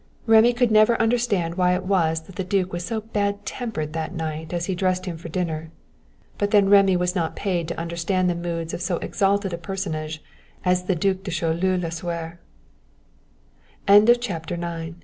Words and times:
Rémy 0.27 0.57
could 0.57 0.71
never 0.71 0.99
understand 0.99 1.53
why 1.53 1.75
it 1.75 1.83
was 1.85 2.21
that 2.21 2.35
the 2.35 2.43
duke 2.43 2.73
was 2.73 2.83
so 2.83 3.01
bad 3.01 3.45
tempered 3.45 3.93
that 3.93 4.15
night 4.15 4.51
as 4.51 4.65
he 4.65 4.73
dressed 4.73 5.05
him 5.05 5.15
for 5.15 5.29
dinner. 5.29 5.69
But 6.39 6.49
then 6.49 6.69
Rémy 6.69 6.97
was 6.97 7.13
not 7.13 7.35
paid 7.35 7.67
to 7.67 7.79
understand 7.79 8.27
the 8.27 8.33
moods 8.33 8.73
of 8.73 8.81
so 8.81 8.97
exalted 8.97 9.53
a 9.53 9.59
personage 9.59 10.23
as 10.65 10.85
the 10.85 10.95
Duc 10.95 11.21
de 11.21 11.29
Choleaux 11.29 11.77
Lasuer. 11.77 12.39
CHAPTER 13.87 14.11
X 14.15 14.45
THREE 14.47 14.59
HANDS 14.65 14.89
A 14.89 14.95